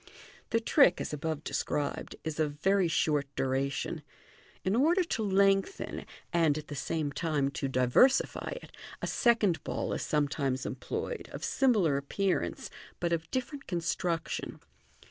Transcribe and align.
The 0.49 0.59
trick, 0.59 0.99
as 0.99 1.13
above 1.13 1.43
described, 1.43 2.15
is 2.23 2.39
of 2.39 2.53
very 2.59 2.87
short 2.87 3.27
duration. 3.35 4.01
In 4.63 4.73
ordei 4.73 5.07
to 5.09 5.21
lengthen, 5.23 6.07
and 6.33 6.57
at 6.57 6.69
the 6.69 6.75
same 6.75 7.11
time 7.11 7.49
to 7.51 7.67
diversify 7.67 8.53
it, 8.63 8.71
a 9.03 9.05
second 9.05 9.63
ball 9.63 9.93
is 9.93 10.01
some 10.01 10.27
times 10.27 10.65
employed, 10.65 11.29
of 11.31 11.45
simi 11.45 11.77
lar 11.77 11.97
appearance, 11.97 12.71
but 12.99 13.13
of 13.13 13.29
differ^ 13.29 13.57
nt 13.57 13.67
construction. 13.67 14.59